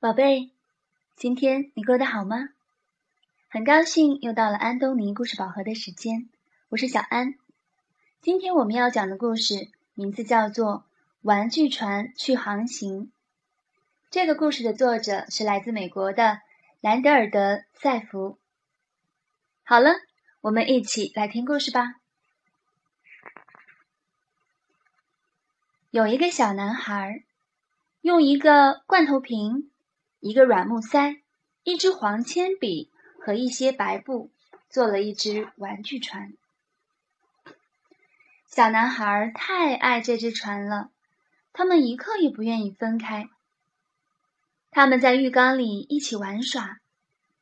[0.00, 0.52] 宝贝，
[1.16, 2.50] 今天你过得好吗？
[3.48, 6.28] 很高兴又到了安东尼故事宝盒的时间，
[6.68, 7.34] 我是小安。
[8.20, 10.66] 今天我们要讲的故事名字叫做
[11.22, 13.06] 《玩具船去航行》。
[14.08, 16.42] 这个故事的作者是来自美国的
[16.80, 18.38] 兰德尔德·塞弗。
[19.64, 19.96] 好了，
[20.40, 21.96] 我们一起来听故事吧。
[25.90, 27.24] 有一个小男孩，
[28.00, 29.72] 用一个罐头瓶。
[30.20, 31.22] 一个软木塞，
[31.62, 32.90] 一支黄铅笔
[33.20, 34.30] 和一些白布，
[34.68, 36.32] 做了一只玩具船。
[38.46, 40.90] 小男孩太爱这只船了，
[41.52, 43.28] 他们一刻也不愿意分开。
[44.70, 46.78] 他们在浴缸里一起玩耍，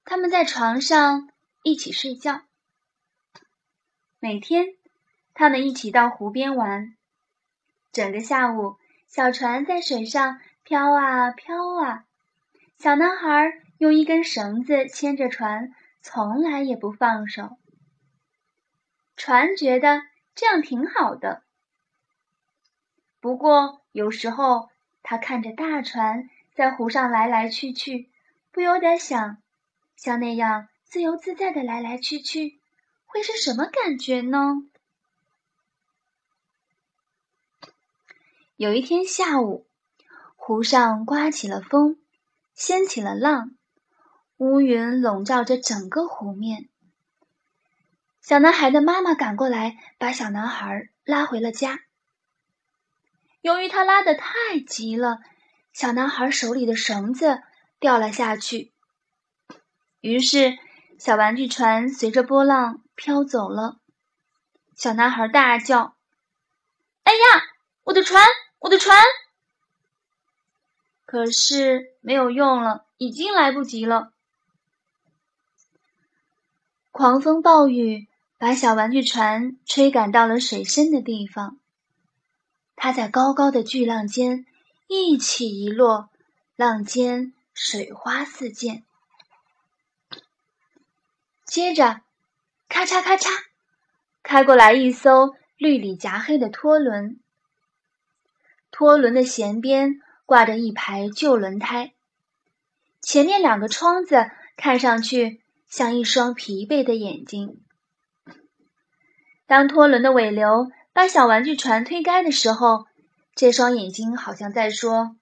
[0.05, 1.31] 他们在床上
[1.63, 2.43] 一起睡觉。
[4.19, 4.67] 每天，
[5.33, 6.95] 他们一起到湖边玩。
[7.93, 12.05] 整个下午，小船在水上飘啊飘啊。
[12.79, 17.57] 小男孩用一根绳子牵着船，从来也不放手。
[19.17, 20.03] 船觉得
[20.35, 21.43] 这样挺好的。
[23.19, 24.69] 不过有时候，
[25.03, 28.11] 他看着大船在湖上来来去去，
[28.53, 29.39] 不由得想：
[29.97, 32.61] 像那样自由自在的来来去去，
[33.07, 34.63] 会是什么感觉呢？
[38.57, 39.67] 有一天下午，
[40.37, 41.99] 湖上刮起了风。
[42.57, 43.51] 掀起了浪，
[44.39, 46.71] 乌云笼罩着整个湖面。
[48.23, 51.81] 小男孩的妈妈赶过来，把小男孩拉回了家。
[53.43, 55.19] 由于他拉得太急了，
[55.75, 57.43] 小男孩手里的绳子
[57.79, 58.73] 掉了下去，
[60.01, 60.57] 于是
[60.99, 63.81] 小玩具船随着波浪飘走了。
[64.75, 65.95] 小男孩大叫
[67.05, 67.45] ：“哎呀，
[67.85, 68.25] 我的船，
[68.61, 68.97] 我的船！”
[71.07, 74.13] 可是没有用了，已经来不及了。
[76.91, 81.59] 狂风暴雨把小玩具船吹赶到了水深的地方，
[82.75, 84.47] 它在高高的巨浪间
[84.89, 86.11] 一起一落，
[86.57, 88.83] 浪尖水花四溅。
[91.45, 92.01] 接着，
[92.69, 93.29] 咔嚓咔嚓，
[94.25, 97.21] 开过来一艘绿里夹黑的拖轮，
[98.73, 100.03] 拖轮的舷边。
[100.27, 101.95] 挂着一排旧轮胎，
[103.01, 107.63] 前面两个窗子看上去像一双疲惫的眼睛。
[109.47, 112.87] 当拖轮的尾流把小玩具船推开的时候，
[113.37, 115.17] 这双眼睛好像在说：“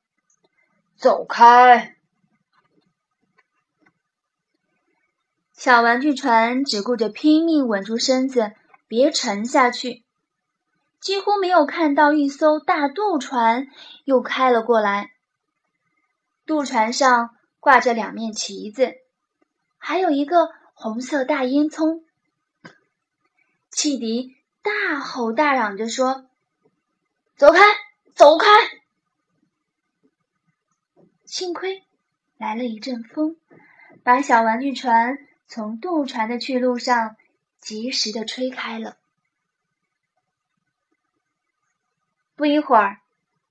[0.96, 1.96] 走开！”
[5.52, 8.52] 小玩具船只顾着拼命稳住身子，
[8.88, 10.03] 别沉下去。
[11.04, 13.68] 几乎没有看到一艘大渡船
[14.04, 15.12] 又开了过来。
[16.46, 18.94] 渡船上挂着两面旗子，
[19.76, 22.02] 还有一个红色大烟囱。
[23.70, 26.26] 汽笛大吼大嚷着说
[27.36, 27.60] ：“走开，
[28.14, 28.48] 走开！”
[31.26, 31.84] 幸亏
[32.38, 33.36] 来了一阵风，
[34.02, 37.16] 把小玩具船从渡船的去路上
[37.60, 38.96] 及时的吹开了。
[42.44, 43.00] 不一会儿，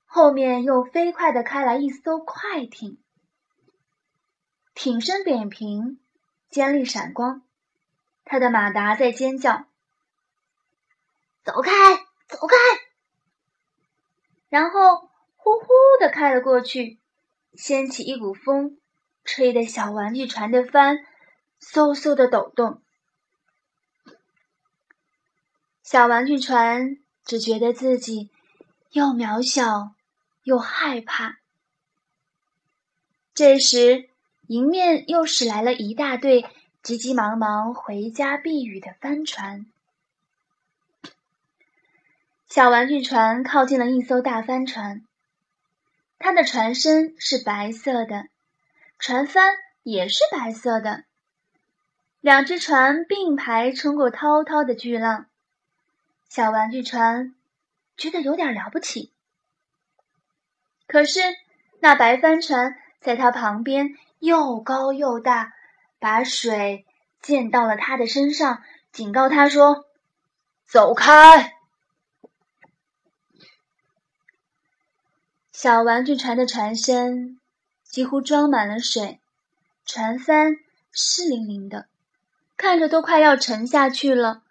[0.06, 3.00] 后面又飞快的开来一艘快艇，
[4.76, 6.00] 艇身扁平，
[6.52, 7.42] 尖利闪光，
[8.24, 9.66] 它的马达在尖叫
[11.44, 11.72] ：“走开，
[12.28, 12.56] 走开！”
[14.48, 15.66] 然后呼呼
[16.00, 17.00] 的开了过去，
[17.54, 18.78] 掀起一股风，
[19.24, 21.00] 吹得小玩具船的帆
[21.60, 22.84] 嗖嗖的抖动。
[25.82, 28.30] 小玩具船只觉得自己。
[28.94, 29.96] 又渺小，
[30.44, 31.40] 又害怕。
[33.34, 34.08] 这时，
[34.46, 36.46] 迎面又驶来了一大队
[36.84, 39.66] 急急忙忙回家避雨的帆船。
[42.48, 45.04] 小玩具船靠近了一艘大帆船，
[46.20, 48.28] 它的船身是白色的，
[49.00, 51.04] 船帆也是白色的。
[52.22, 55.26] 两只船并排冲过滔滔的巨浪，
[56.30, 57.34] 小玩具船。
[57.98, 59.12] 觉得有点了不起，
[60.88, 61.20] 可是
[61.80, 65.54] 那白帆船在他旁边又高又大，
[66.00, 66.86] 把水
[67.22, 69.86] 溅到了他的身上，警告他说
[70.68, 71.56] ：“走开！”
[75.52, 77.40] 小玩具船的船身
[77.84, 79.22] 几乎装满了水，
[79.86, 80.58] 船帆
[80.92, 81.88] 湿淋淋的，
[82.58, 84.44] 看着都快要沉下去了。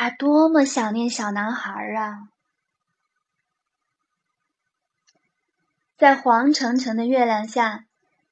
[0.00, 2.28] 他多么想念小男孩啊！
[5.96, 7.84] 在黄澄澄的月亮下，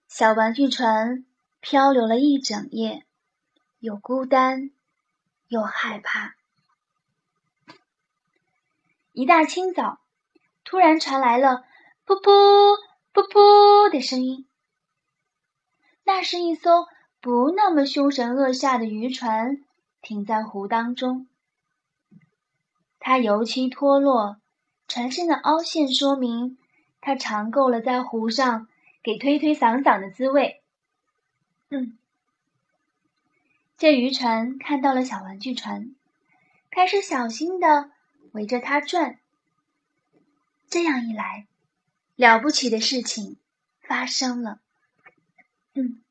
[0.07, 1.27] 小玩具船
[1.59, 3.05] 漂流了一整夜，
[3.81, 4.71] 又孤单
[5.49, 6.37] 又害怕。
[9.11, 9.99] 一大清早，
[10.63, 11.65] 突然传来了
[12.07, 12.77] “噗噗
[13.13, 14.47] 噗噗”的声音。
[16.05, 16.87] 那是一艘
[17.21, 19.65] 不那么凶神恶煞的渔船
[20.01, 21.27] 停在湖当中，
[23.09, 24.41] 它油漆脱落，
[24.89, 26.59] 船身的凹陷说明
[27.01, 28.67] 它尝够了在湖上
[29.01, 30.61] 给推推搡搡的滋味。
[31.71, 31.97] 嗯，
[33.79, 35.95] 这渔船看到了小玩具船，
[36.69, 37.93] 开始小心的
[38.33, 39.21] 围着它转。
[40.69, 41.47] 这样一来，
[42.17, 43.37] 了不起的事情
[43.83, 44.59] 发生了。
[45.75, 46.03] 嗯，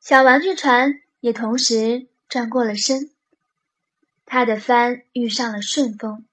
[0.00, 3.10] 小玩具船也同时转过了身，
[4.34, 6.24] 他的帆遇上了顺风，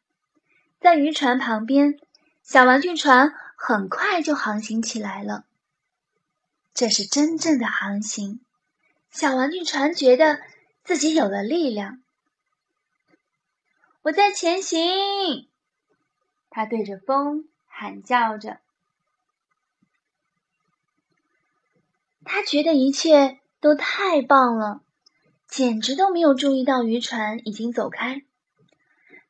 [0.80, 2.00] 在渔船旁边，
[2.42, 5.46] 小玩具船很快就航行起来了。
[6.74, 8.40] 这是真正的航行，
[9.12, 10.42] 小玩具船觉得
[10.84, 12.02] 自己有了力量。
[14.02, 15.48] 我在前行，
[16.50, 18.62] 他对着风喊叫着。
[22.26, 24.82] 他觉得一切都太棒了，
[25.52, 28.24] 简直都没有注意到渔船已经走开。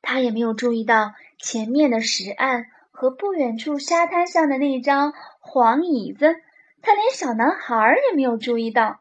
[0.02, 6.36] 他也没有注意到前面的石岸和不远处沙滩上的那张黄椅子。
[6.82, 9.00] 他连小男孩也没有注意到，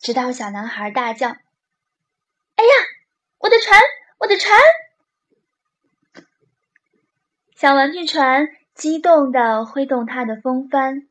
[0.00, 1.28] 直到小男孩大叫
[2.56, 2.70] ：“哎呀，
[3.38, 3.80] 我的船，
[4.18, 4.58] 我的船！”
[7.54, 11.06] 小玩具船激动地挥动它的风帆，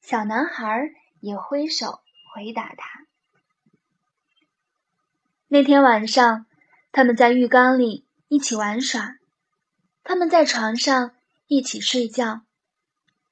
[0.00, 0.92] 小男孩。
[1.22, 2.00] 也挥手
[2.32, 2.99] 回答他。
[5.52, 6.46] 那天晚上，
[6.92, 9.16] 他们在浴缸里一起玩耍，
[10.04, 11.10] 他们在床上
[11.48, 12.42] 一起睡觉。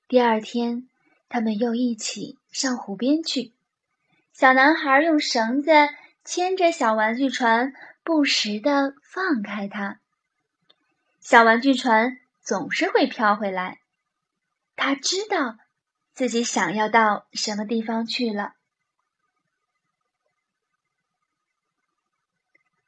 [0.09, 0.88] 第二天，
[1.29, 3.53] 他们又一起上湖边去。
[4.32, 5.70] 小男孩用绳子
[6.25, 7.73] 牵着小玩具船，
[8.03, 10.00] 不时地放开它。
[11.21, 13.79] 小玩具船总是会飘回来。
[14.75, 15.56] 他知道。
[16.14, 18.55] 自己想要到什么地方去了？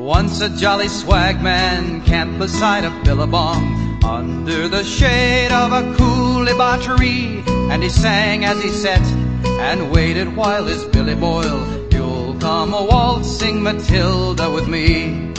[0.00, 7.42] Once a jolly swagman camped beside a billabong under the shade of a coolibah tree,
[7.70, 9.02] and he sang as he sat
[9.60, 11.92] and waited while his billy boiled.
[11.92, 15.34] You'll come a waltzing Matilda with me,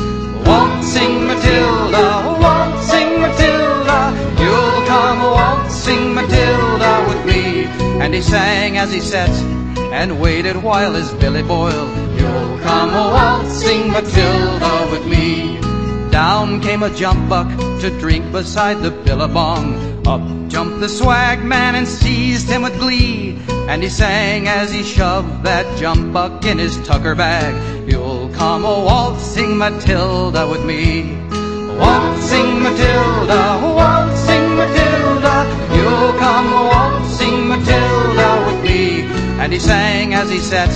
[0.46, 4.14] waltzing Matilda, waltzing Matilda.
[4.40, 7.64] You'll come a waltzing Matilda with me.
[8.00, 9.32] And he sang as he sat
[9.92, 12.11] and waited while his billy boiled.
[12.32, 15.60] You'll come a waltzing Matilda with me.
[16.12, 17.50] Down came a jump buck
[17.82, 20.08] to drink beside the billabong.
[20.08, 23.38] Up jumped the swag man and seized him with glee.
[23.68, 27.54] And he sang as he shoved that jump buck in his tucker bag.
[27.90, 31.18] You'll come a waltzing Matilda with me.
[31.84, 35.36] Waltzing Matilda, waltzing Matilda,
[35.76, 39.02] you'll come a waltzing Matilda with me.
[39.42, 40.70] And he sang as he sat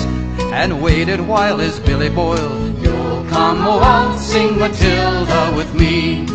[0.54, 2.82] and waited while his billy boiled.
[2.82, 6.26] You'll come waltzing Matilda with me.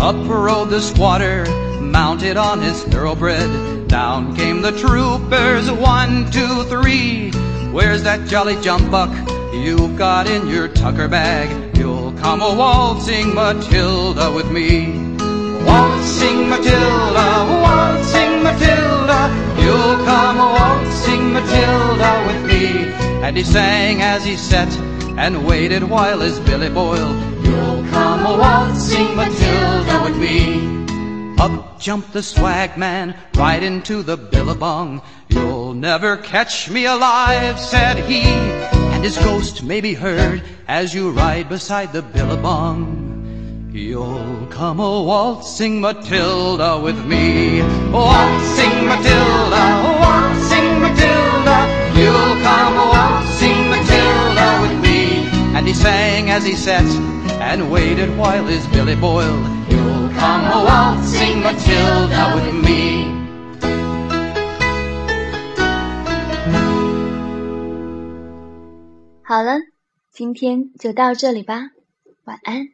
[0.00, 1.44] Up rode the squatter,
[1.80, 3.88] mounted on his thoroughbred.
[3.88, 7.30] Down came the troopers, one, two, three.
[7.72, 9.10] Where's that jolly jump buck
[9.52, 11.76] you've got in your tucker bag?
[11.76, 15.17] You'll come a waltzing Matilda with me.
[15.66, 17.28] Waltzing Matilda,
[17.62, 19.20] waltzing Matilda,
[19.60, 22.92] you'll come a waltzing Matilda with me.
[23.22, 24.72] And he sang as he sat
[25.18, 27.16] and waited while his billy boiled.
[27.44, 30.78] You'll come waltzing Matilda with me.
[31.38, 35.00] Up jumped the swag man right into the billabong.
[35.28, 41.10] You'll never catch me alive, said he, and his ghost may be heard as you
[41.10, 42.97] ride beside the billabong.
[43.77, 49.63] You'll come a waltzing Matilda with me, waltzing Matilda,
[49.99, 51.57] waltzing Matilda.
[51.95, 55.25] You'll come a waltzing Matilda with me.
[55.55, 56.85] And he sang as he sat
[57.41, 59.43] and waited while his billy boiled.
[59.69, 63.11] You'll come a waltzing Matilda with me.
[69.25, 69.57] 好了，
[70.11, 71.71] 今天就到这里吧，
[72.25, 72.67] 晚安。